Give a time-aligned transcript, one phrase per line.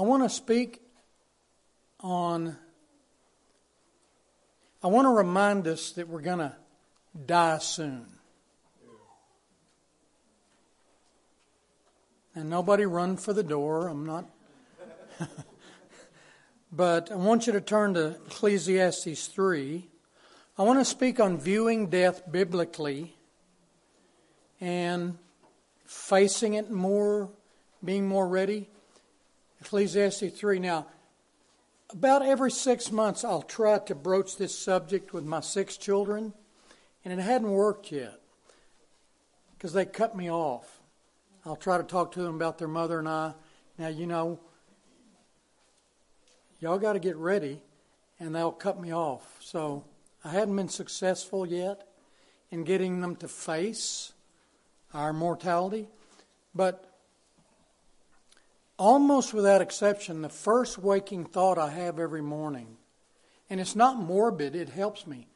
[0.00, 0.80] I want to speak
[2.00, 2.56] on,
[4.82, 6.56] I want to remind us that we're going to
[7.26, 8.06] die soon.
[12.34, 13.88] And nobody run for the door.
[13.88, 14.24] I'm not.
[16.72, 19.86] but I want you to turn to Ecclesiastes 3.
[20.56, 23.16] I want to speak on viewing death biblically
[24.62, 25.18] and
[25.84, 27.28] facing it more,
[27.84, 28.70] being more ready.
[29.60, 30.58] Ecclesiastes 3.
[30.58, 30.86] Now,
[31.92, 36.32] about every six months, I'll try to broach this subject with my six children,
[37.04, 38.20] and it hadn't worked yet
[39.56, 40.80] because they cut me off.
[41.44, 43.34] I'll try to talk to them about their mother and I.
[43.78, 44.38] Now, you know,
[46.60, 47.60] y'all got to get ready,
[48.18, 49.38] and they'll cut me off.
[49.40, 49.84] So
[50.24, 51.86] I hadn't been successful yet
[52.50, 54.12] in getting them to face
[54.92, 55.88] our mortality.
[56.54, 56.89] But
[58.80, 62.78] almost without exception, the first waking thought I have every morning,
[63.48, 65.28] and it's not morbid, it helps me,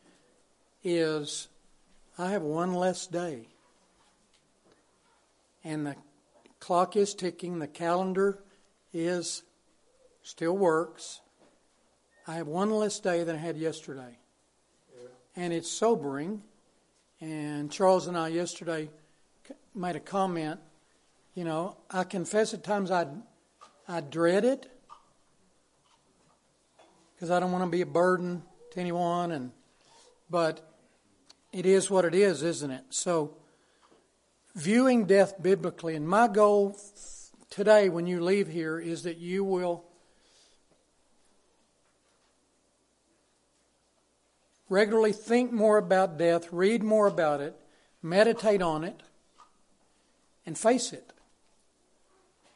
[0.82, 1.48] is
[2.18, 3.48] I have one less day.
[5.62, 5.96] And the
[6.58, 8.38] clock is ticking, the calendar
[8.92, 9.42] is
[10.22, 11.20] still works.
[12.26, 14.18] I have one less day than I had yesterday
[15.36, 16.42] and it's sobering.
[17.20, 18.90] And Charles and I yesterday
[19.74, 20.60] made a comment.
[21.34, 23.06] You know, I confess at times I
[23.86, 24.66] I dread it
[27.14, 29.52] because I don't want to be a burden to anyone, and
[30.30, 30.66] but
[31.52, 32.84] it is what it is, isn't it?
[32.90, 33.36] So,
[34.54, 36.78] viewing death biblically, and my goal
[37.50, 39.84] today, when you leave here, is that you will
[44.68, 47.54] regularly think more about death, read more about it,
[48.02, 49.02] meditate on it,
[50.44, 51.13] and face it.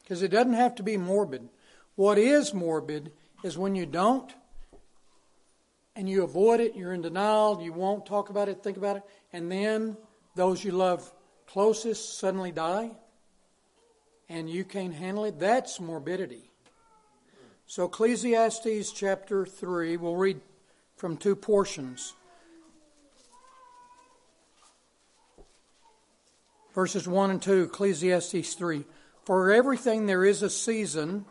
[0.09, 1.49] Because it doesn't have to be morbid.
[1.93, 3.11] What is morbid
[3.43, 4.33] is when you don't
[5.95, 9.03] and you avoid it, you're in denial, you won't talk about it, think about it,
[9.31, 9.95] and then
[10.35, 11.13] those you love
[11.45, 12.89] closest suddenly die
[14.27, 15.37] and you can't handle it.
[15.37, 16.49] That's morbidity.
[17.67, 20.41] So, Ecclesiastes chapter 3, we'll read
[20.95, 22.15] from two portions.
[26.73, 28.85] Verses 1 and 2, Ecclesiastes 3.
[29.29, 31.23] For everything there is a season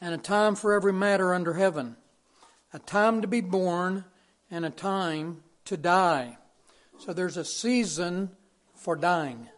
[0.00, 1.96] and a time for every matter under heaven,
[2.72, 4.06] a time to be born
[4.50, 6.38] and a time to die.
[6.98, 8.30] So there's a season
[8.74, 9.48] for dying.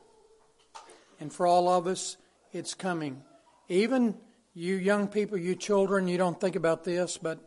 [1.20, 2.16] And for all of us,
[2.52, 3.22] it's coming.
[3.68, 4.16] Even
[4.52, 7.38] you young people, you children, you don't think about this, but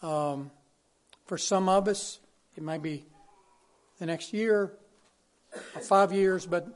[0.00, 0.50] um,
[1.26, 2.20] for some of us,
[2.56, 3.04] it may be
[3.98, 4.72] the next year
[5.74, 6.66] or five years, but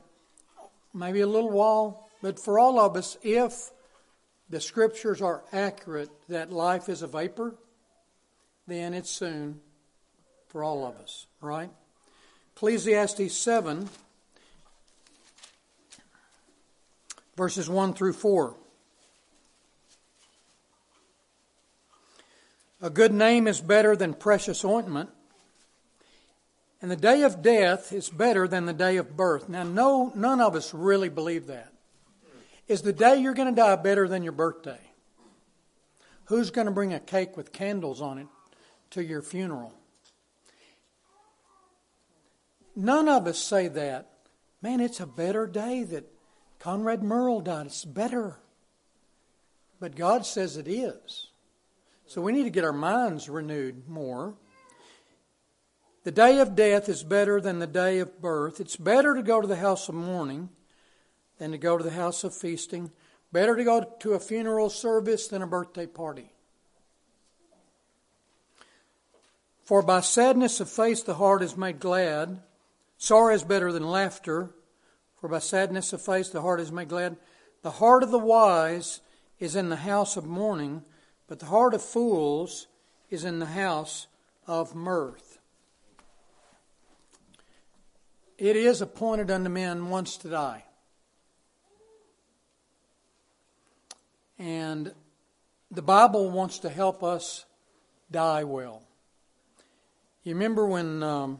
[0.93, 2.02] maybe a little while.
[2.23, 3.69] But for all of us, if
[4.49, 7.53] the scriptures are accurate that life is a vapor,
[8.65, 9.59] then it's soon
[10.47, 11.69] for all of us, right?
[12.55, 13.89] Ecclesiastes 7,
[17.35, 18.55] verses 1 through 4.
[22.81, 25.09] A good name is better than precious ointment,
[26.81, 29.49] and the day of death is better than the day of birth.
[29.49, 31.72] Now, no, none of us really believe that.
[32.67, 34.79] Is the day you're going to die better than your birthday?
[36.25, 38.27] Who's going to bring a cake with candles on it
[38.91, 39.73] to your funeral?
[42.75, 44.09] None of us say that.
[44.61, 46.09] Man, it's a better day that
[46.59, 47.65] Conrad Murrell died.
[47.65, 48.37] It's better.
[49.79, 51.27] But God says it is.
[52.07, 54.35] So we need to get our minds renewed more.
[56.05, 58.61] The day of death is better than the day of birth.
[58.61, 60.49] It's better to go to the house of mourning
[61.37, 62.91] than to go to the house of feasting.
[63.31, 66.31] Better to go to a funeral service than a birthday party.
[69.63, 72.41] For by sadness of face the heart is made glad.
[72.97, 74.51] Sorrow is better than laughter.
[75.19, 77.17] For by sadness of face the heart is made glad.
[77.61, 78.99] The heart of the wise
[79.39, 80.83] is in the house of mourning,
[81.27, 82.67] but the heart of fools
[83.09, 84.07] is in the house
[84.47, 85.39] of mirth.
[88.37, 90.65] It is appointed unto men once to die.
[94.43, 94.91] And
[95.71, 97.45] the Bible wants to help us
[98.11, 98.83] die well.
[100.23, 101.39] You remember when um,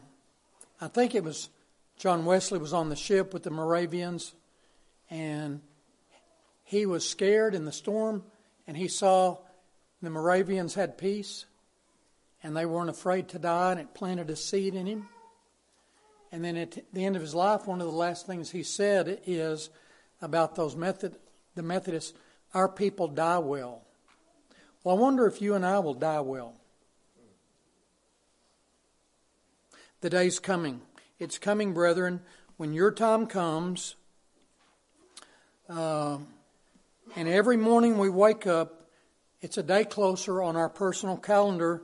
[0.80, 1.50] I think it was
[1.98, 4.34] John Wesley was on the ship with the Moravians,
[5.10, 5.60] and
[6.64, 8.24] he was scared in the storm,
[8.68, 9.38] and he saw
[10.02, 11.44] the Moravians had peace,
[12.42, 15.10] and they weren't afraid to die, and it planted a seed in him.
[16.32, 19.20] And then at the end of his life, one of the last things he said
[19.26, 19.70] is
[20.22, 21.18] about those Method,
[21.54, 22.14] the Methodists.
[22.54, 23.82] Our people die well.
[24.84, 26.54] Well, I wonder if you and I will die well.
[30.02, 30.82] The day's coming.
[31.20, 32.20] It's coming, brethren,
[32.58, 33.96] when your time comes.
[35.70, 36.18] Uh,
[37.16, 38.90] and every morning we wake up,
[39.42, 41.84] it's a day closer on our personal calendar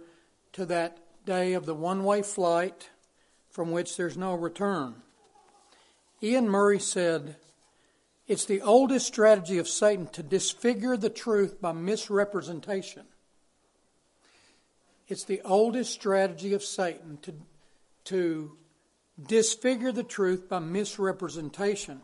[0.53, 2.89] to that day of the one way flight
[3.49, 4.95] from which there's no return.
[6.21, 7.37] Ian Murray said,
[8.29, 13.05] It's the oldest strategy of Satan to disfigure the truth by misrepresentation.
[15.07, 17.33] It's the oldest strategy of Satan to,
[18.03, 18.55] to
[19.19, 22.01] disfigure the truth by misrepresentation.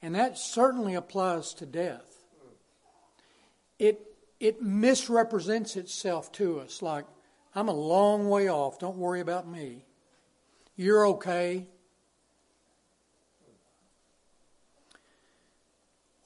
[0.00, 2.22] And that certainly applies to death.
[3.80, 4.00] It,
[4.38, 7.04] it misrepresents itself to us like,
[7.52, 8.78] I'm a long way off.
[8.78, 9.84] Don't worry about me.
[10.76, 11.66] You're okay.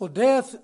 [0.01, 0.55] Well, death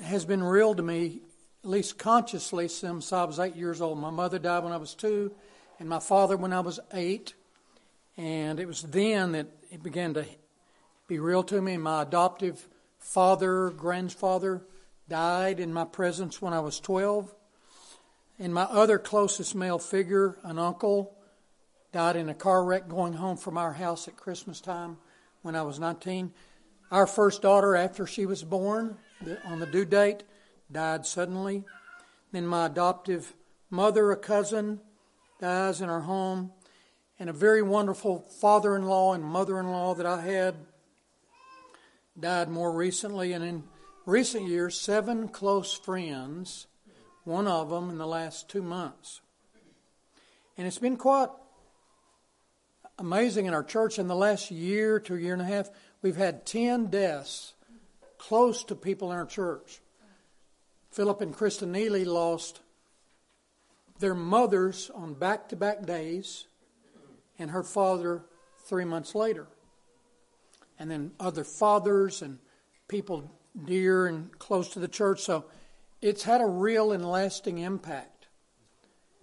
[0.00, 1.20] has been real to me,
[1.62, 3.98] at least consciously, since I was eight years old.
[3.98, 5.34] My mother died when I was two,
[5.78, 7.34] and my father when I was eight.
[8.16, 10.24] And it was then that it began to
[11.06, 11.76] be real to me.
[11.76, 12.66] My adoptive
[12.98, 14.62] father, grandfather,
[15.10, 17.34] died in my presence when I was 12.
[18.38, 21.14] And my other closest male figure, an uncle,
[21.92, 24.96] died in a car wreck going home from our house at Christmas time
[25.42, 26.32] when I was 19.
[26.90, 28.96] Our first daughter, after she was born,
[29.44, 30.22] on the due date,
[30.72, 31.64] died suddenly.
[32.32, 33.34] Then my adoptive
[33.70, 34.80] mother, a cousin,
[35.40, 36.52] dies in our home.
[37.18, 40.54] And a very wonderful father in law and mother in law that I had
[42.18, 43.32] died more recently.
[43.32, 43.64] And in
[44.06, 46.68] recent years, seven close friends
[47.24, 49.20] one of them in the last two months.
[50.56, 51.28] And it's been quite
[52.98, 53.98] amazing in our church.
[53.98, 55.68] In the last year to a year and a half,
[56.02, 57.54] we've had 10 deaths
[58.18, 59.80] close to people in our church.
[60.90, 62.60] Philip and Krista Neely lost
[63.98, 66.46] their mothers on back to back days,
[67.38, 68.24] and her father
[68.64, 69.46] three months later.
[70.78, 72.38] And then other fathers and
[72.86, 73.30] people
[73.64, 75.20] dear and close to the church.
[75.20, 75.46] So
[76.00, 78.28] it's had a real and lasting impact.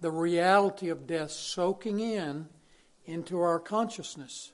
[0.00, 2.48] The reality of death soaking in
[3.06, 4.52] into our consciousness.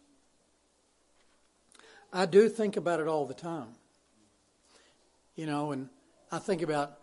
[2.12, 3.68] I do think about it all the time.
[5.34, 5.88] You know, and
[6.30, 6.98] I think about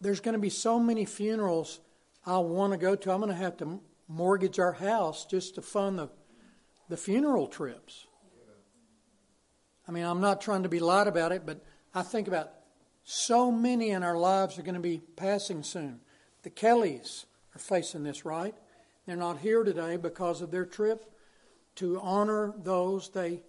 [0.00, 1.80] there's going to be so many funerals
[2.24, 3.12] I want to go to.
[3.12, 6.08] I'm going to have to mortgage our house just to fund the,
[6.88, 8.06] the funeral trips.
[9.88, 11.64] I mean, I'm not trying to be light about it, but
[11.94, 12.50] I think about
[13.04, 16.00] so many in our lives are going to be passing soon.
[16.42, 17.24] The Kellys
[17.54, 18.54] are facing this, right?
[19.06, 21.10] They're not here today because of their trip
[21.76, 23.40] to honor those they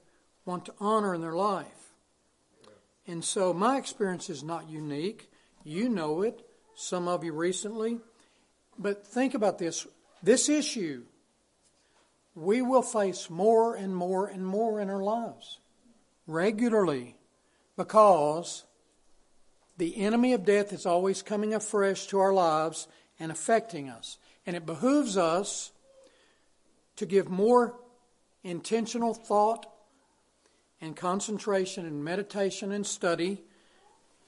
[0.45, 1.93] want to honor in their life.
[3.07, 5.31] And so my experience is not unique.
[5.63, 6.45] You know it,
[6.75, 7.99] some of you recently.
[8.77, 9.87] But think about this
[10.21, 11.03] this issue
[12.35, 15.59] we will face more and more and more in our lives
[16.27, 17.15] regularly
[17.75, 18.63] because
[19.77, 22.87] the enemy of death is always coming afresh to our lives
[23.19, 24.17] and affecting us.
[24.45, 25.71] And it behooves us
[26.97, 27.75] to give more
[28.43, 29.65] intentional thought
[30.81, 33.43] and concentration and meditation and study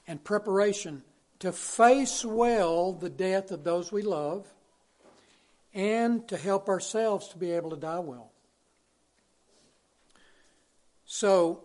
[0.06, 1.02] and preparation
[1.38, 4.52] to face well the death of those we love
[5.74, 8.30] and to help ourselves to be able to die well.
[11.04, 11.64] So,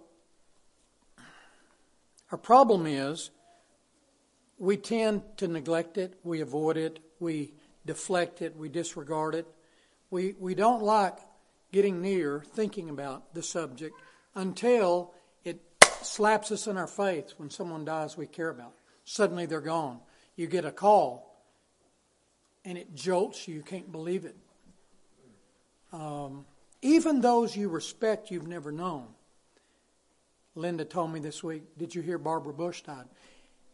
[2.32, 3.30] our problem is
[4.58, 7.54] we tend to neglect it, we avoid it, we
[7.86, 9.48] deflect it, we disregard it.
[10.10, 11.18] We, we don't like
[11.72, 13.96] getting near thinking about the subject
[14.38, 15.14] until
[15.44, 15.60] it
[16.02, 18.74] slaps us in our face when someone dies we care about.
[19.04, 20.00] Suddenly they're gone.
[20.36, 21.44] You get a call
[22.64, 23.56] and it jolts you.
[23.56, 24.36] You can't believe it.
[25.92, 26.46] Um,
[26.82, 29.08] even those you respect, you've never known.
[30.56, 33.06] Linda told me this week, Did you hear Barbara Bush died?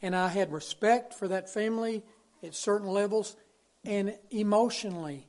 [0.03, 2.03] and I had respect for that family
[2.43, 3.37] at certain levels,
[3.85, 5.27] and emotionally,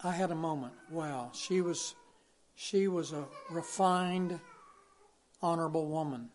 [0.00, 0.72] I had a moment.
[0.88, 1.96] Wow, she was,
[2.54, 4.38] she was a refined,
[5.40, 6.30] honorable woman.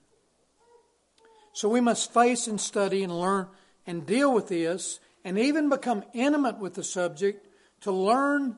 [1.53, 3.47] So we must face and study and learn
[3.85, 7.47] and deal with this, and even become intimate with the subject
[7.81, 8.57] to learn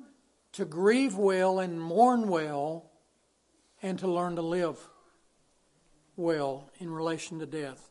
[0.53, 2.89] to grieve well and mourn well,
[3.81, 4.79] and to learn to live
[6.15, 7.89] well in relation to death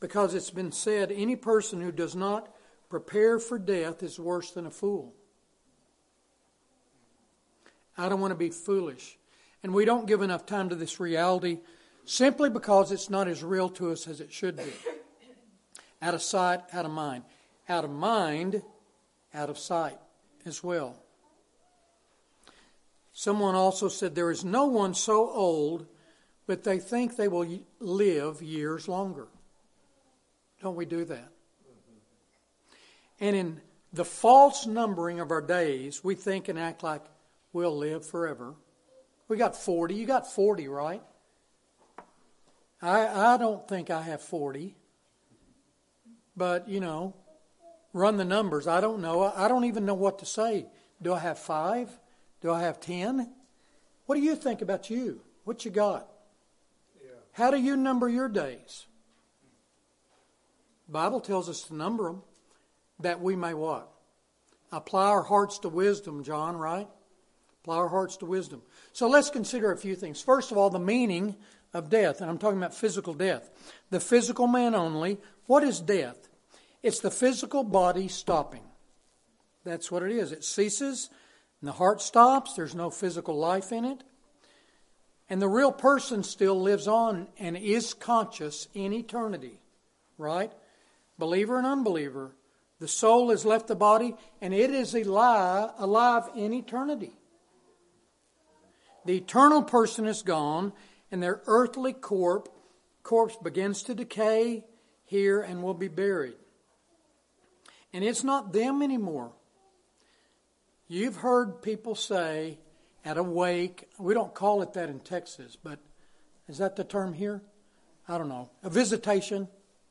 [0.00, 2.54] because it's been said any person who does not
[2.88, 5.14] prepare for death is worse than a fool.
[7.98, 9.18] I don't want to be foolish.
[9.62, 11.58] And we don't give enough time to this reality
[12.04, 14.72] simply because it's not as real to us as it should be.
[16.00, 17.24] Out of sight, out of mind.
[17.68, 18.62] Out of mind,
[19.34, 19.98] out of sight
[20.44, 20.96] as well.
[23.12, 25.86] Someone also said, There is no one so old,
[26.46, 27.48] but they think they will
[27.80, 29.26] live years longer.
[30.62, 31.28] Don't we do that?
[33.18, 33.60] And in
[33.92, 37.02] the false numbering of our days, we think and act like
[37.56, 38.54] we'll live forever.
[39.28, 39.94] We got 40.
[39.94, 41.02] You got 40, right?
[42.82, 44.76] I, I don't think I have 40.
[46.36, 47.14] But, you know,
[47.94, 48.66] run the numbers.
[48.66, 49.22] I don't know.
[49.34, 50.66] I don't even know what to say.
[51.00, 51.88] Do I have five?
[52.42, 53.32] Do I have 10?
[54.04, 55.22] What do you think about you?
[55.44, 56.10] What you got?
[57.02, 57.12] Yeah.
[57.32, 58.84] How do you number your days?
[60.88, 62.22] The Bible tells us to number them
[63.00, 63.90] that we may what?
[64.70, 66.88] Apply our hearts to wisdom, John, right?
[67.66, 68.62] Apply our hearts to wisdom.
[68.92, 70.22] So let's consider a few things.
[70.22, 71.34] First of all, the meaning
[71.74, 73.50] of death, and I'm talking about physical death.
[73.90, 75.18] The physical man only.
[75.46, 76.28] What is death?
[76.84, 78.62] It's the physical body stopping.
[79.64, 80.30] That's what it is.
[80.30, 81.10] It ceases,
[81.60, 82.54] and the heart stops.
[82.54, 84.04] There's no physical life in it.
[85.28, 89.58] And the real person still lives on and is conscious in eternity,
[90.18, 90.52] right?
[91.18, 92.36] Believer and unbeliever.
[92.78, 97.18] The soul has left the body, and it is alive, alive in eternity.
[99.06, 100.72] The eternal person is gone,
[101.10, 102.50] and their earthly corpse,
[103.02, 104.64] corpse begins to decay
[105.04, 106.34] here and will be buried.
[107.92, 109.32] And it's not them anymore.
[110.88, 112.58] You've heard people say
[113.04, 115.78] at a wake, we don't call it that in Texas, but
[116.48, 117.42] is that the term here?
[118.08, 118.50] I don't know.
[118.62, 119.48] A visitation.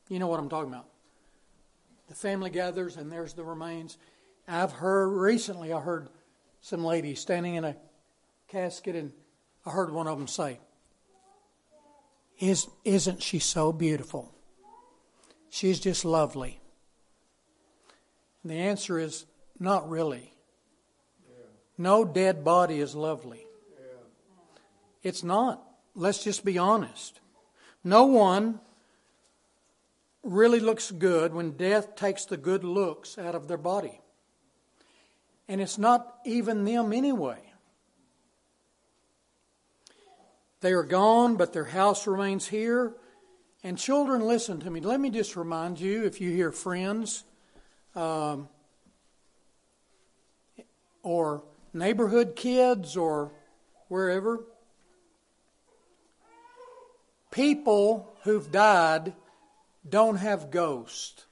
[0.08, 0.88] You know what I'm talking about.
[2.08, 3.98] The family gathers and there's the remains.
[4.46, 6.08] I've heard recently, I heard
[6.60, 7.76] some lady standing in a
[8.48, 9.12] casket and
[9.64, 10.60] I heard one of them say,
[12.38, 14.32] Is, Isn't she so beautiful?
[15.50, 16.60] She's just lovely.
[18.42, 19.26] And the answer is
[19.58, 20.32] not really.
[21.78, 23.46] No dead body is lovely.
[25.02, 25.62] It's not.
[25.94, 27.20] Let's just be honest.
[27.84, 28.60] No one
[30.22, 34.00] really looks good when death takes the good looks out of their body.
[35.48, 37.45] And it's not even them anyway.
[40.60, 42.94] They are gone, but their house remains here.
[43.62, 44.80] And children, listen to me.
[44.80, 47.24] Let me just remind you if you hear friends
[47.94, 48.48] um,
[51.02, 53.32] or neighborhood kids or
[53.88, 54.44] wherever,
[57.30, 59.12] people who've died
[59.88, 61.26] don't have ghosts.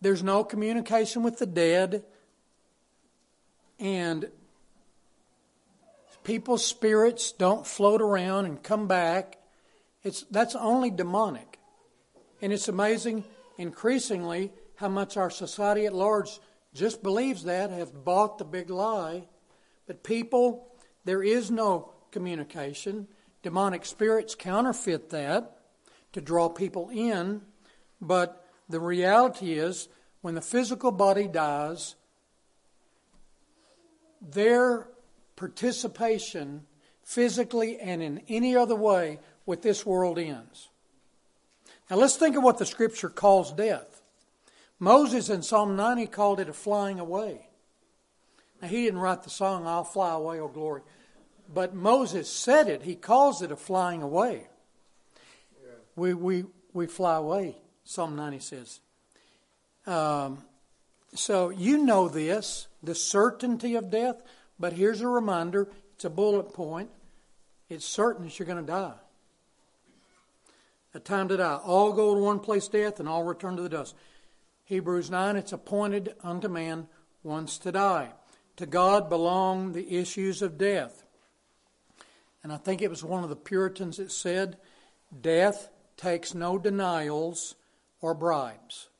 [0.00, 2.04] There's no communication with the dead,
[3.78, 4.28] and
[6.24, 9.38] people's spirits don't float around and come back.
[10.02, 11.58] It's, that's only demonic.
[12.40, 13.24] And it's amazing,
[13.58, 16.40] increasingly, how much our society at large
[16.74, 19.28] just believes that, have bought the big lie.
[19.86, 20.68] But people,
[21.04, 23.08] there is no communication.
[23.42, 25.58] Demonic spirits counterfeit that
[26.12, 27.42] to draw people in.
[28.00, 29.88] But the reality is,
[30.20, 31.94] when the physical body dies,
[34.20, 34.88] their
[35.36, 36.62] participation
[37.02, 40.68] physically and in any other way with this world ends.
[41.90, 44.02] Now let's think of what the scripture calls death.
[44.78, 47.48] Moses in Psalm 90 called it a flying away.
[48.60, 50.82] Now he didn't write the song, I'll fly away, O glory.
[51.52, 52.82] But Moses said it.
[52.82, 54.46] He calls it a flying away.
[55.62, 55.70] Yeah.
[55.96, 58.80] We, we, we fly away, Psalm 90 says.
[59.86, 60.38] Um,
[61.14, 64.22] so you know this, the certainty of death.
[64.62, 65.66] But here's a reminder
[65.96, 66.88] it's a bullet point.
[67.68, 68.94] It's certain that you're going to die.
[70.94, 71.58] A time to die.
[71.64, 73.96] All go to one place, death, and all return to the dust.
[74.66, 76.86] Hebrews 9, it's appointed unto man
[77.24, 78.10] once to die.
[78.58, 81.02] To God belong the issues of death.
[82.44, 84.58] And I think it was one of the Puritans that said,
[85.20, 87.56] Death takes no denials
[88.00, 88.90] or bribes.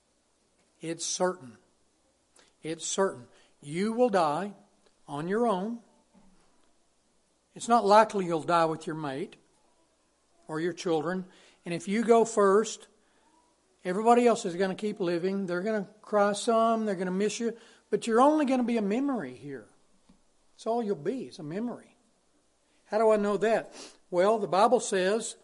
[0.80, 1.56] It's certain.
[2.64, 3.26] It's certain.
[3.60, 4.54] You will die
[5.12, 5.78] on your own.
[7.54, 9.36] It's not likely you'll die with your mate
[10.48, 11.26] or your children.
[11.66, 12.88] And if you go first,
[13.84, 15.44] everybody else is going to keep living.
[15.44, 17.52] They're going to cry some, they're going to miss you,
[17.90, 19.66] but you're only going to be a memory here.
[20.54, 21.94] That's all you'll be, it's a memory.
[22.86, 23.74] How do I know that?
[24.10, 25.36] Well, the Bible says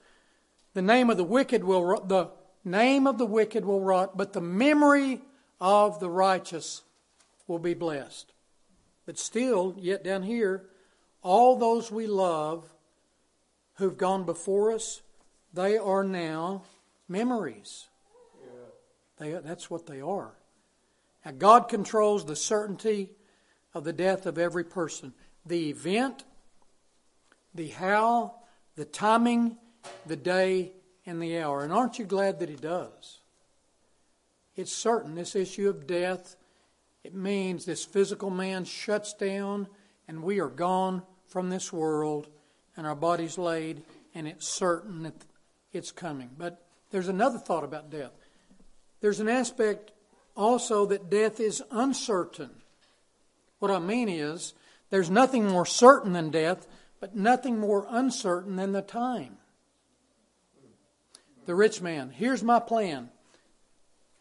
[0.72, 2.30] the name of the wicked will the
[2.64, 5.20] name of the wicked will rot, but the memory
[5.60, 6.82] of the righteous
[7.46, 8.32] will be blessed.
[9.08, 10.66] But still, yet down here,
[11.22, 12.70] all those we love
[13.76, 15.00] who've gone before us,
[15.54, 16.64] they are now
[17.08, 17.86] memories.
[19.16, 20.34] They, that's what they are.
[21.24, 23.08] Now, God controls the certainty
[23.72, 25.14] of the death of every person.
[25.46, 26.24] The event,
[27.54, 28.34] the how,
[28.76, 29.56] the timing,
[30.04, 30.72] the day,
[31.06, 31.64] and the hour.
[31.64, 33.20] And aren't you glad that He does?
[34.54, 36.36] It's certain, this issue of death,
[37.05, 39.69] it means this physical man shuts down
[40.07, 42.28] and we are gone from this world
[42.76, 43.83] and our bodies laid,
[44.14, 45.14] and it's certain that
[45.73, 46.31] it's coming.
[46.38, 48.12] But there's another thought about death.
[49.00, 49.90] There's an aspect
[50.37, 52.50] also that death is uncertain.
[53.59, 54.55] What I mean is,
[54.90, 56.69] there's nothing more certain than death,
[57.00, 59.38] but nothing more uncertain than the time.
[61.47, 63.11] The rich man, here's my plan.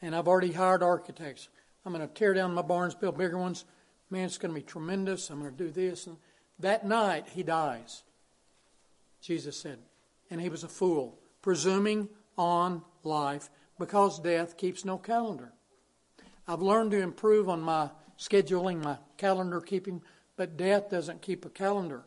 [0.02, 1.48] And I've already hired architects.
[1.88, 3.64] I'm going to tear down my barns, build bigger ones.
[4.10, 5.30] Man, it's going to be tremendous.
[5.30, 6.06] I'm going to do this.
[6.06, 6.18] And
[6.60, 8.04] that night, he dies.
[9.22, 9.80] Jesus said.
[10.30, 15.54] And he was a fool, presuming on life because death keeps no calendar.
[16.46, 17.90] I've learned to improve on my
[18.20, 20.02] scheduling, my calendar keeping,
[20.36, 22.04] but death doesn't keep a calendar.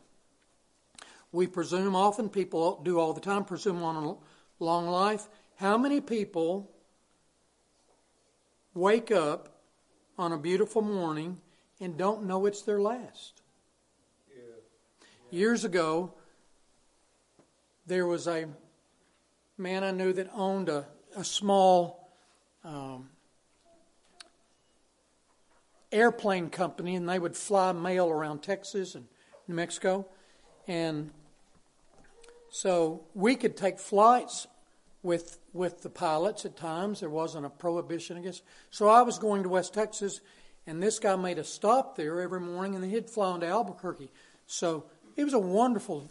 [1.31, 4.15] We presume often, people do all the time, presume on a
[4.63, 5.27] long life.
[5.55, 6.69] How many people
[8.75, 9.50] wake up
[10.21, 11.39] on a beautiful morning
[11.79, 13.41] and don't know it's their last?
[14.29, 14.43] Yeah.
[15.31, 15.39] Yeah.
[15.39, 16.13] Years ago,
[17.87, 18.45] there was a
[19.57, 20.85] man I knew that owned a,
[21.15, 22.07] a small
[22.63, 23.09] um,
[25.91, 29.07] airplane company, and they would fly mail around Texas and
[29.47, 30.05] New Mexico.
[30.67, 31.09] And
[32.51, 34.45] so we could take flights
[35.03, 36.99] with with the pilots at times.
[36.99, 38.43] There wasn't a prohibition against.
[38.69, 40.21] So I was going to West Texas,
[40.65, 44.11] and this guy made a stop there every morning, and he'd fly on to Albuquerque.
[44.47, 46.09] So it was a wonderful,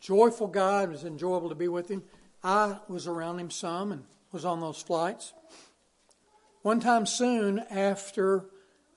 [0.00, 0.84] joyful guy.
[0.84, 2.02] It was enjoyable to be with him.
[2.42, 5.32] I was around him some and was on those flights.
[6.62, 8.46] One time soon after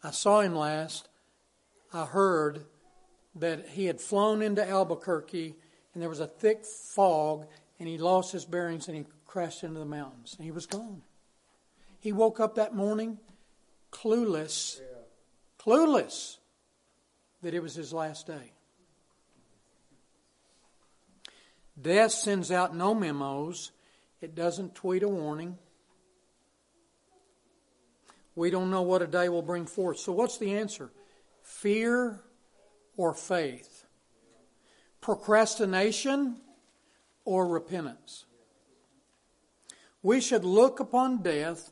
[0.04, 1.08] I saw him last,
[1.94, 2.66] I heard
[3.36, 5.56] that he had flown into Albuquerque
[5.94, 7.48] and there was a thick fog
[7.82, 11.02] and he lost his bearings and he crashed into the mountains and he was gone.
[12.00, 13.18] He woke up that morning
[13.92, 14.86] clueless, yeah.
[15.60, 16.38] clueless
[17.42, 18.54] that it was his last day.
[21.82, 23.72] Death sends out no memos.
[24.22, 25.58] It doesn't tweet a warning.
[28.36, 29.98] We don't know what a day will bring forth.
[29.98, 30.92] So, what's the answer?
[31.42, 32.22] Fear
[32.96, 33.86] or faith?
[35.02, 36.38] Procrastination
[37.26, 38.26] or repentance?
[40.04, 41.72] We should look upon death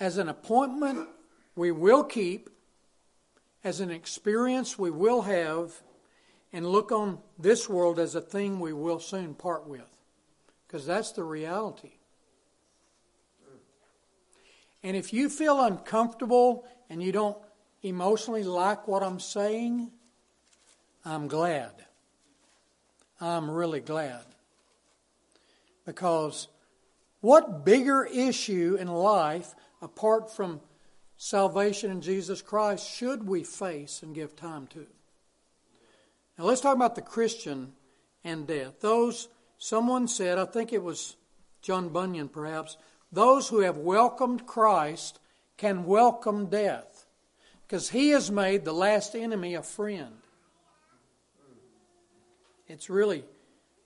[0.00, 1.08] as an appointment
[1.54, 2.50] we will keep,
[3.62, 5.82] as an experience we will have,
[6.52, 9.88] and look on this world as a thing we will soon part with.
[10.66, 11.92] Because that's the reality.
[14.82, 17.36] And if you feel uncomfortable and you don't
[17.82, 19.90] emotionally like what I'm saying,
[21.04, 21.72] I'm glad.
[23.20, 24.24] I'm really glad.
[25.84, 26.48] Because
[27.20, 30.60] what bigger issue in life, apart from
[31.16, 34.86] salvation in Jesus Christ, should we face and give time to?
[36.38, 37.72] Now let's talk about the Christian
[38.24, 38.80] and death.
[38.80, 41.16] Those, someone said, I think it was
[41.60, 42.76] John Bunyan perhaps,
[43.12, 45.20] those who have welcomed Christ
[45.56, 47.06] can welcome death
[47.62, 50.14] because he has made the last enemy a friend.
[52.66, 53.24] It's really,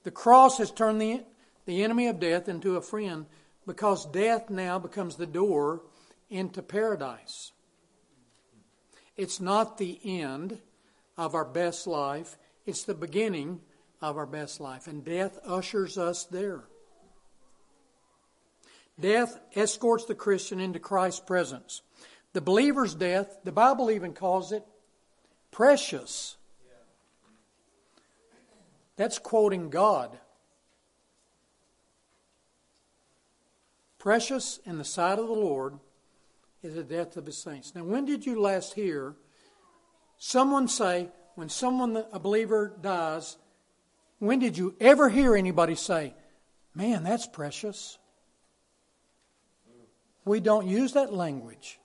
[0.05, 1.23] the cross has turned the,
[1.67, 3.27] the enemy of death into a friend
[3.67, 5.83] because death now becomes the door
[6.31, 7.53] into paradise.
[9.17, 10.59] It's not the end
[11.17, 13.61] of our best life, it's the beginning
[14.01, 14.87] of our best life.
[14.87, 16.65] And death ushers us there.
[18.99, 21.83] Death escorts the Christian into Christ's presence.
[22.33, 24.65] The believer's death, the Bible even calls it
[25.51, 26.37] precious.
[28.97, 30.19] That's quoting God.
[34.07, 35.81] Precious in the sight of the Lord
[36.63, 37.75] is the death of his saints.
[37.75, 39.17] Now, when did you last hear
[40.17, 43.37] someone say, when someone, a believer, dies,
[44.21, 46.15] when did you ever hear anybody say,
[46.73, 47.99] Man, that's precious?
[50.25, 51.81] We don't use that language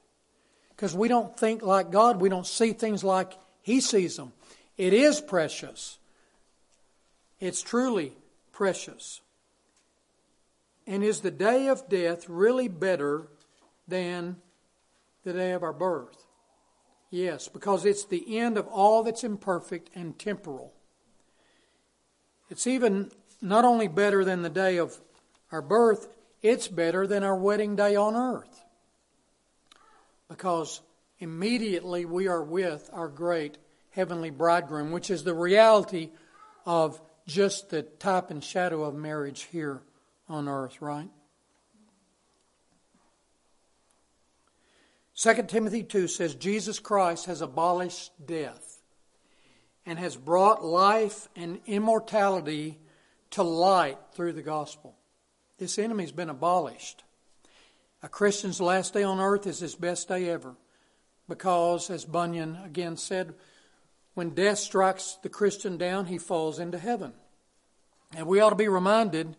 [0.76, 2.22] because we don't think like God.
[2.22, 4.32] We don't see things like He sees them.
[4.78, 5.98] It is precious.
[7.40, 8.14] It's truly
[8.52, 9.22] precious.
[10.88, 13.28] And is the day of death really better
[13.88, 14.38] than
[15.24, 16.26] the day of our birth?
[17.10, 20.74] Yes, because it's the end of all that's imperfect and temporal.
[22.50, 25.00] It's even not only better than the day of
[25.52, 26.08] our birth,
[26.42, 28.64] it's better than our wedding day on earth.
[30.32, 30.82] because
[31.20, 33.58] immediately we are with our great
[33.90, 36.10] heavenly bridegroom, which is the reality
[36.66, 39.82] of just the type and shadow of marriage here
[40.32, 41.10] on earth, right?
[45.16, 48.82] 2 Timothy 2 says Jesus Christ has abolished death
[49.86, 52.80] and has brought life and immortality
[53.32, 54.96] to light through the gospel.
[55.58, 57.04] This enemy's been abolished.
[58.02, 60.56] A Christian's last day on earth is his best day ever
[61.30, 63.36] because, as Bunyan again said,
[64.14, 67.14] when death strikes the Christian down, he falls into heaven.
[68.16, 69.38] And we ought to be reminded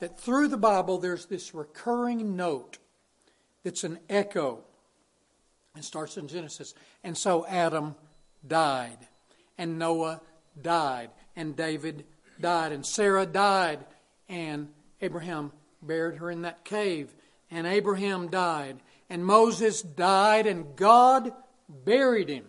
[0.00, 2.78] that through the Bible there's this recurring note
[3.62, 4.62] that's an echo.
[5.76, 6.74] It starts in Genesis.
[7.02, 7.96] And so Adam
[8.46, 8.98] died,
[9.58, 10.20] and Noah
[10.60, 12.04] died, and David
[12.40, 13.84] died, and Sarah died,
[14.28, 14.68] and
[15.00, 17.14] Abraham buried her in that cave,
[17.50, 18.78] and Abraham died,
[19.10, 21.32] and Moses died, and God
[21.68, 22.46] buried him.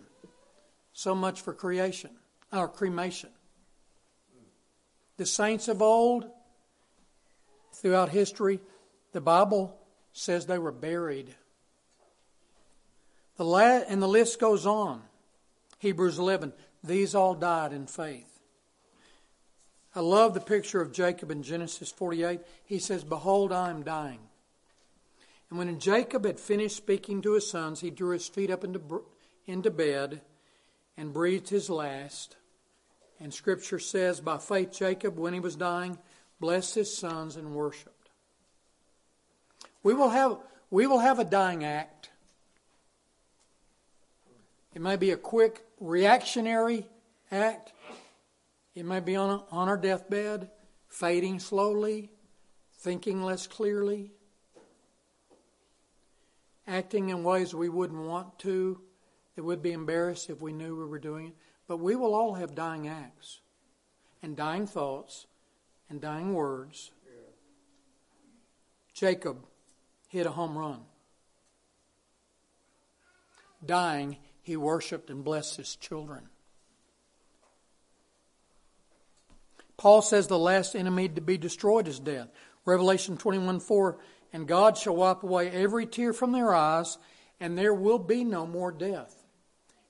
[0.92, 2.10] So much for creation,
[2.52, 3.30] or cremation.
[5.16, 6.28] The saints of old,
[7.80, 8.60] throughout history,
[9.12, 9.78] the Bible
[10.12, 11.34] says they were buried.
[13.36, 15.02] The la- and the list goes on.
[15.78, 16.52] Hebrews 11.
[16.82, 18.40] These all died in faith.
[19.94, 22.40] I love the picture of Jacob in Genesis 48.
[22.64, 24.20] He says, Behold, I am dying.
[25.50, 29.04] And when Jacob had finished speaking to his sons, he drew his feet up into,
[29.46, 30.20] into bed
[30.96, 32.36] and breathed his last.
[33.18, 35.98] And Scripture says, by faith, Jacob, when he was dying,
[36.40, 38.10] blessed his sons and worshiped.
[39.82, 40.38] We will have,
[40.70, 42.10] we will have a dying act.
[44.74, 46.86] It may be a quick reactionary
[47.30, 47.72] act.
[48.74, 50.50] It may be on, on our deathbed,
[50.88, 52.10] fading slowly,
[52.78, 54.12] thinking less clearly,
[56.66, 58.80] acting in ways we wouldn't want to,
[59.36, 61.34] it would be embarrassed if we knew we were doing it.
[61.66, 63.40] But we will all have dying acts
[64.22, 65.26] and dying thoughts
[65.88, 66.90] and dying words.
[68.94, 69.46] Jacob
[70.08, 70.80] hit a home run.
[73.64, 76.28] Dying, he worshiped and blessed his children.
[79.76, 82.28] Paul says the last enemy to be destroyed is death.
[82.64, 83.98] Revelation 21 4
[84.32, 86.98] And God shall wipe away every tear from their eyes,
[87.38, 89.24] and there will be no more death.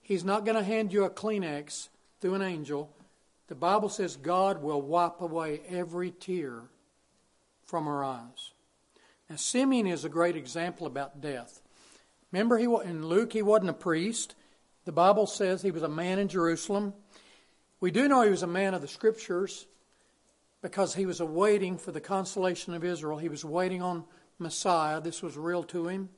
[0.02, 1.88] He's not going to hand you a Kleenex
[2.20, 2.90] through an angel.
[3.48, 6.62] The Bible says God will wipe away every tear
[7.64, 8.52] from our eyes.
[9.28, 11.60] Now, Simeon is a great example about death.
[12.32, 14.34] Remember, he in Luke, he wasn't a priest.
[14.84, 16.94] The Bible says he was a man in Jerusalem.
[17.80, 19.66] We do know he was a man of the Scriptures
[20.62, 23.18] because he was awaiting for the consolation of Israel.
[23.18, 24.04] He was waiting on
[24.38, 25.00] Messiah.
[25.00, 26.08] This was real to him.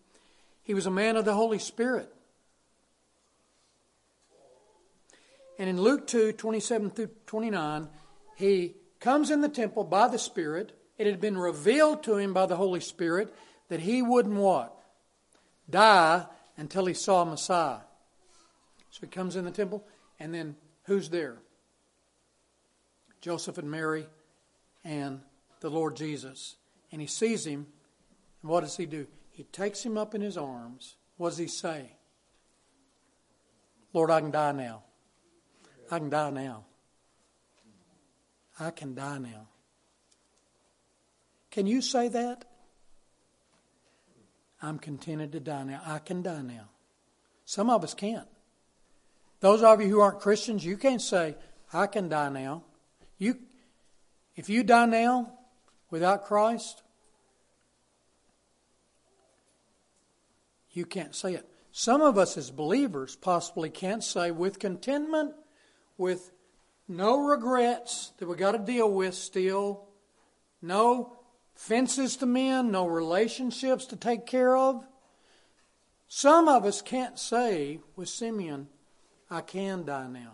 [0.62, 2.12] He was a man of the Holy Spirit.
[5.60, 7.88] And in Luke 2 27 through 29,
[8.34, 10.72] he comes in the temple by the Spirit.
[10.96, 13.34] It had been revealed to him by the Holy Spirit
[13.68, 14.74] that he wouldn't what?
[15.68, 16.24] Die
[16.56, 17.80] until he saw Messiah.
[18.88, 19.86] So he comes in the temple,
[20.18, 21.36] and then who's there?
[23.20, 24.06] Joseph and Mary
[24.82, 25.20] and
[25.60, 26.56] the Lord Jesus.
[26.90, 27.66] And he sees him,
[28.40, 29.06] and what does he do?
[29.30, 30.96] He takes him up in his arms.
[31.18, 31.96] What does he say?
[33.92, 34.84] Lord, I can die now.
[35.90, 36.64] I can die now.
[38.58, 39.48] I can die now.
[41.50, 42.44] Can you say that?
[44.62, 45.80] I'm contented to die now.
[45.84, 46.68] I can die now.
[47.44, 48.28] Some of us can't.
[49.40, 51.34] Those of you who aren't Christians, you can't say,
[51.72, 52.62] I can die now.
[53.18, 53.38] You,
[54.36, 55.32] if you die now
[55.90, 56.82] without Christ,
[60.72, 61.48] you can't say it.
[61.72, 65.34] Some of us as believers possibly can't say with contentment
[66.00, 66.30] with
[66.88, 69.84] no regrets that we got to deal with still,
[70.62, 71.18] no
[71.54, 74.82] fences to mend, no relationships to take care of.
[76.08, 78.68] Some of us can't say with Simeon,
[79.30, 80.32] I can die now.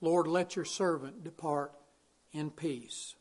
[0.00, 1.72] Lord, let your servant depart
[2.32, 3.16] in peace.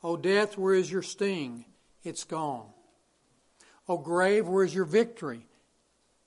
[0.00, 1.64] O death, where is your sting?
[2.04, 2.68] It's gone.
[3.88, 5.44] O grave, where is your victory?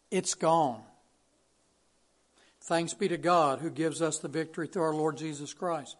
[0.09, 0.81] It's gone.
[2.61, 5.95] Thanks be to God who gives us the victory through our Lord Jesus Christ.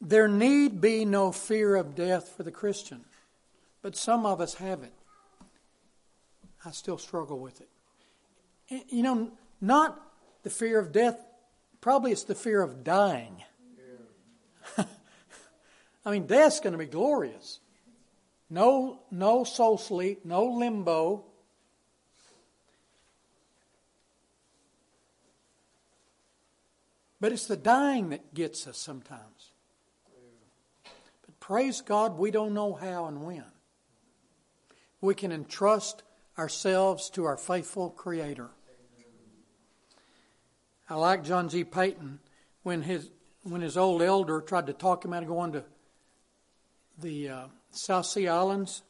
[0.00, 3.04] There need be no fear of death for the Christian,
[3.82, 4.92] but some of us have it.
[6.64, 7.68] I still struggle with it.
[8.70, 9.30] Eh, you know,
[9.60, 10.00] not
[10.42, 11.18] the fear of death,
[11.80, 13.42] probably it's the fear of dying.
[14.78, 17.60] I mean, death's going to be glorious.
[18.50, 21.24] No, no soul sleep, no limbo.
[27.24, 29.52] But it's the dying that gets us sometimes.
[31.24, 33.46] But praise God, we don't know how and when.
[35.00, 36.02] We can entrust
[36.36, 38.50] ourselves to our faithful Creator.
[40.90, 41.64] I like John G.
[41.64, 42.18] Paton
[42.62, 43.08] when his
[43.42, 45.64] when his old elder tried to talk him out of going to
[46.98, 48.82] the uh, South Sea Islands.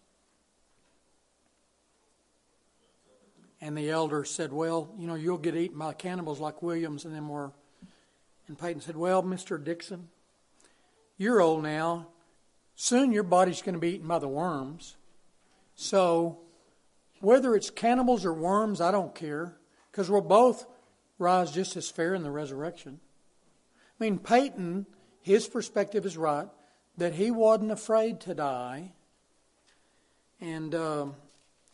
[3.60, 7.14] And the elder said, Well, you know, you'll get eaten by cannibals like Williams and
[7.14, 7.52] them were.
[8.46, 9.62] And Paton said, Well, Mr.
[9.62, 10.08] Dickson,
[11.16, 12.08] you're old now.
[12.76, 14.96] Soon your body's going to be eaten by the worms.
[15.76, 16.38] So,
[17.20, 19.56] whether it's cannibals or worms, I don't care,
[19.90, 20.66] because we'll both
[21.18, 23.00] rise just as fair in the resurrection.
[23.98, 24.86] I mean, Paton,
[25.20, 26.48] his perspective is right
[26.96, 28.92] that he wasn't afraid to die,
[30.40, 31.14] and um,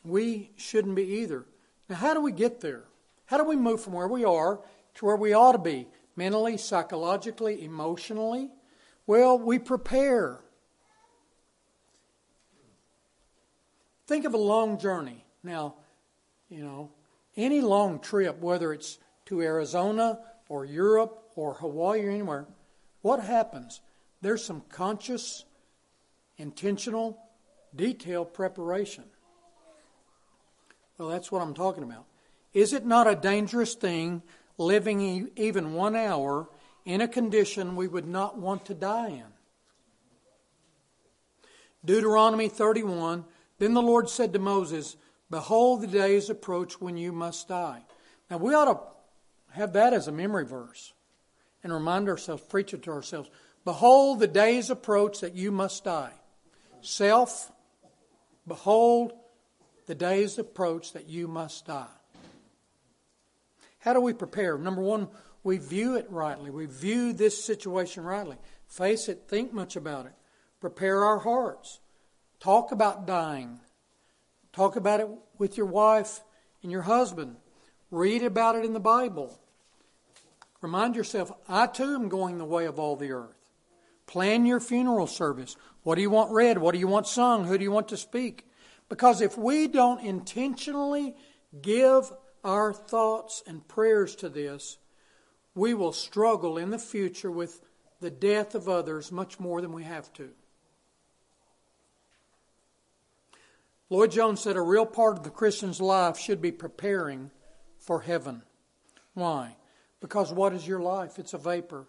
[0.04, 1.44] we shouldn't be either.
[1.88, 2.85] Now, how do we get there?
[3.26, 4.61] How do we move from where we are
[4.96, 5.87] to where we ought to be?
[6.20, 8.50] Mentally, psychologically, emotionally?
[9.06, 10.42] Well, we prepare.
[14.06, 15.24] Think of a long journey.
[15.42, 15.76] Now,
[16.50, 16.90] you know,
[17.38, 20.18] any long trip, whether it's to Arizona
[20.50, 22.46] or Europe or Hawaii or anywhere,
[23.00, 23.80] what happens?
[24.20, 25.46] There's some conscious,
[26.37, 27.18] intentional,
[27.74, 29.04] detailed preparation.
[30.98, 32.04] Well, that's what I'm talking about.
[32.52, 34.22] Is it not a dangerous thing
[34.61, 36.49] living even one hour
[36.85, 39.25] in a condition we would not want to die in?
[41.85, 43.25] Deuteronomy 31
[43.59, 44.96] Then the Lord said to Moses,
[45.31, 47.83] Behold, the days approach when you must die.
[48.31, 48.81] Now, we ought to
[49.57, 50.92] have that as a memory verse
[51.62, 53.31] and remind ourselves, preach it to ourselves.
[53.64, 56.12] Behold, the days approach that you must die.
[56.81, 57.51] Self,
[58.46, 59.12] behold,
[59.87, 61.99] the days approach that you must die.
[63.81, 64.57] How do we prepare?
[64.57, 65.09] Number one,
[65.43, 66.51] we view it rightly.
[66.51, 68.37] We view this situation rightly.
[68.66, 70.12] Face it, think much about it.
[70.61, 71.81] Prepare our hearts.
[72.38, 73.61] Talk about dying.
[74.53, 76.21] Talk about it with your wife
[76.62, 77.37] and your husband.
[77.90, 79.40] Read about it in the Bible.
[80.61, 83.37] Remind yourself, I too am going the way of all the earth.
[84.07, 85.57] Plan your funeral service.
[85.83, 86.59] What do you want read?
[86.59, 87.45] What do you want sung?
[87.45, 88.47] Who do you want to speak?
[88.88, 91.14] Because if we don't intentionally
[91.62, 92.12] give
[92.44, 94.79] our thoughts and prayers to this,
[95.55, 97.61] we will struggle in the future with
[98.00, 100.31] the death of others much more than we have to.
[103.90, 107.31] Lloyd Jones said a real part of the Christian's life should be preparing
[107.79, 108.42] for heaven.
[109.14, 109.57] Why?
[110.00, 111.18] Because what is your life?
[111.18, 111.87] It's a vapor.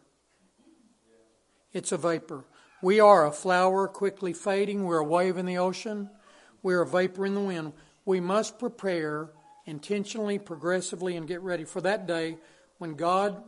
[1.71, 2.43] It's a vapor.
[2.81, 4.83] We are a flower quickly fading.
[4.83, 6.09] We're a wave in the ocean.
[6.63, 7.73] We're a vapor in the wind.
[8.03, 9.29] We must prepare
[9.65, 12.37] intentionally, progressively, and get ready for that day
[12.77, 13.43] when God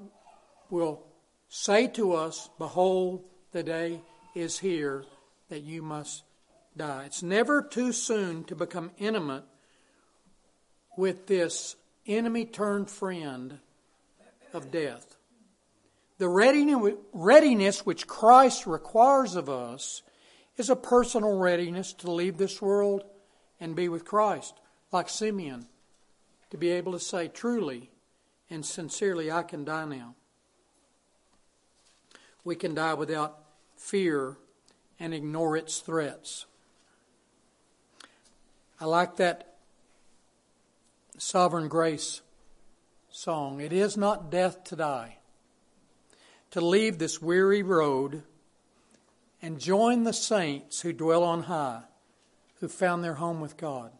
[0.69, 1.04] will
[1.49, 4.02] say to us, Behold, the day
[4.36, 5.06] is here
[5.49, 6.23] that you must
[6.76, 7.06] die.
[7.06, 9.43] It's never too soon to become intimate
[10.97, 13.60] with this enemy turned friend
[14.54, 15.15] of death.
[16.19, 20.04] The readiness which Christ requires of us
[20.58, 23.04] is a personal readiness to leave this world
[23.60, 24.54] and be with Christ,
[24.91, 25.65] like Simeon,
[26.54, 27.89] to be able to say truly
[28.48, 30.13] and sincerely, I can die now.
[32.44, 33.39] We can die without
[33.76, 34.38] fear
[35.00, 36.46] and ignore its threats.
[38.80, 39.56] I like that
[41.18, 42.22] sovereign grace
[43.10, 43.60] song.
[43.60, 45.18] It is not death to die,
[46.52, 48.22] to leave this weary road
[49.42, 51.82] and join the saints who dwell on high,
[52.60, 53.92] who found their home with God.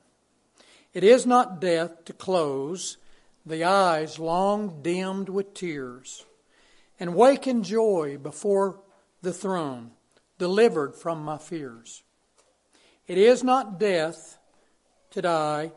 [0.94, 2.98] It is not death to close
[3.46, 6.26] the eyes long dimmed with tears
[7.00, 8.80] and wake in joy before
[9.22, 9.92] the throne,
[10.38, 12.04] delivered from my fears.
[13.08, 14.38] It is not death
[15.12, 15.72] to die,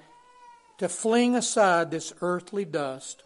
[0.79, 3.23] to fling aside this earthly dust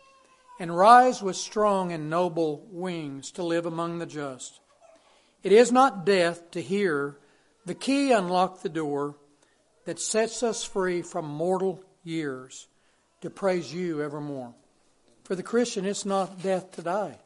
[0.60, 4.60] and rise with strong and noble wings to live among the just.
[5.42, 7.18] It is not death to hear
[7.66, 9.16] the key unlock the door
[9.84, 12.68] that sets us free from mortal years
[13.20, 14.54] to praise you evermore.
[15.24, 17.18] For the Christian, it's not death to die.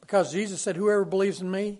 [0.00, 1.78] Because Jesus said, Whoever believes in me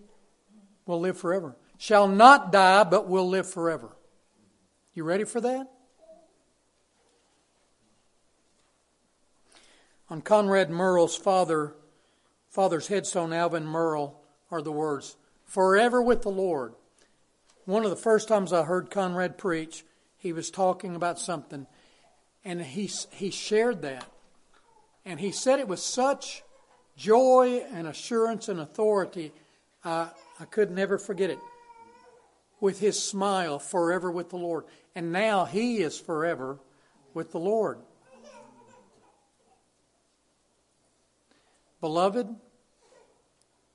[0.87, 1.57] will live forever.
[1.79, 3.97] Shall not die, but will live forever.
[4.95, 5.71] You ready for that?
[10.09, 11.75] On Conrad Murrell's father,
[12.49, 14.21] father's headstone, Alvin Murrell,
[14.51, 16.75] are the words, Forever with the Lord.
[17.65, 19.85] one of the first times I heard Conrad preach,
[20.21, 21.67] he was talking about something,
[22.45, 24.07] and he, he shared that.
[25.05, 26.43] And he said it with such
[26.95, 29.33] joy and assurance and authority,
[29.83, 31.39] uh, I could never forget it.
[32.61, 34.65] With his smile, forever with the Lord.
[34.95, 36.59] And now he is forever
[37.15, 37.79] with the Lord.
[41.81, 42.29] Beloved,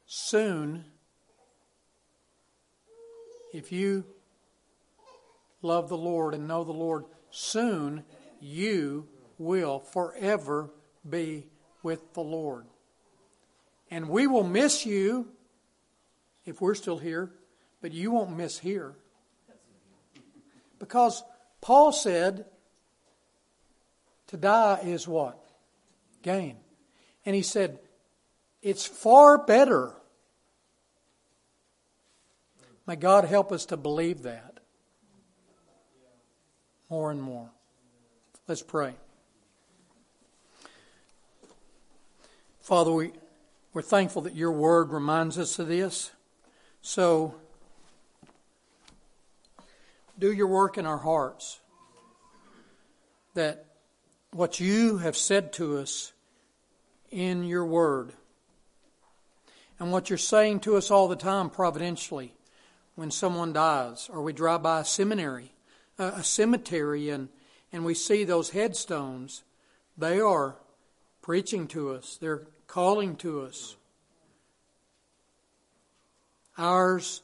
[0.06, 0.86] soon,
[3.52, 4.06] if you
[5.66, 8.04] love the Lord and know the Lord, soon
[8.40, 10.70] you will forever
[11.08, 11.48] be
[11.84, 12.66] with the Lord.
[13.92, 15.28] And we will miss you
[16.46, 17.32] if we're still here,
[17.82, 18.96] but you won't miss here.
[20.80, 21.24] Because
[21.62, 22.46] Paul said,
[24.28, 25.40] to die is what?
[26.22, 26.58] Gain.
[27.26, 27.80] And he said,
[28.62, 29.94] it's far better.
[32.88, 34.55] May God help us to believe that
[36.90, 37.50] more and more.
[38.48, 38.94] Let's pray.
[42.62, 43.12] Father, we,
[43.74, 46.12] we're thankful that your word reminds us of this.
[46.82, 47.36] So,
[50.18, 51.60] do your work in our hearts.
[53.34, 53.66] That
[54.32, 56.14] what you have said to us
[57.12, 58.14] in your word
[59.80, 62.34] and what you're saying to us all the time providentially
[62.96, 65.52] when someone dies or we drive by a seminary,
[65.98, 67.30] a cemetery and,
[67.72, 69.44] and we see those headstones,
[69.98, 70.56] they are
[71.22, 72.18] preaching to us.
[72.20, 73.76] They're calling to us.
[76.58, 77.22] Ours,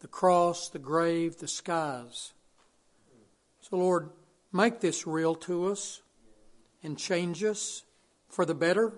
[0.00, 2.32] the cross, the grave, the skies.
[3.60, 4.10] So, Lord,
[4.52, 6.02] make this real to us
[6.82, 7.84] and change us
[8.28, 8.92] for the better,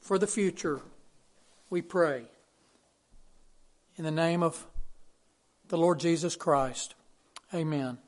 [0.00, 0.80] for the future,
[1.70, 2.24] we pray.
[3.96, 4.66] In the name of
[5.68, 6.94] the Lord Jesus Christ,
[7.54, 8.03] amen.